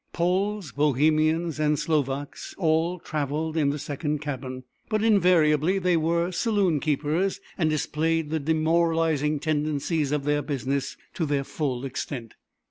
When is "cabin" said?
4.19-4.63